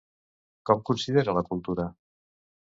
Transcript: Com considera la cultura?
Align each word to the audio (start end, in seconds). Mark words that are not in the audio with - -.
Com 0.69 0.81
considera 0.89 1.37
la 1.39 1.45
cultura? 1.51 1.87